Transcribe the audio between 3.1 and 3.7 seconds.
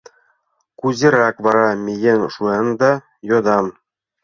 йодам.